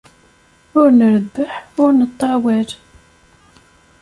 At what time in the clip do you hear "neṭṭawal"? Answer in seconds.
1.99-2.69